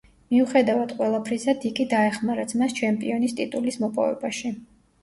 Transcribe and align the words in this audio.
მიუხედავად 0.35 0.93
ყველაფრისა, 1.01 1.55
დიკი 1.65 1.87
დაეხმარა 1.93 2.49
ძმას 2.55 2.77
ჩემპიონის 2.81 3.39
ტიტულის 3.43 3.81
მოპოვებაში. 3.87 4.57